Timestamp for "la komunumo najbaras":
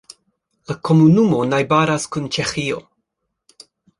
0.71-2.09